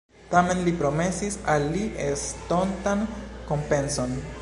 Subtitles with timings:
[0.29, 3.07] Tamen, li promesis al li estontan
[3.53, 4.23] kompenson.